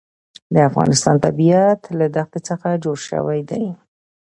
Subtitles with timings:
[0.53, 3.65] د افغانستان طبیعت له دښتې څخه جوړ شوی دی.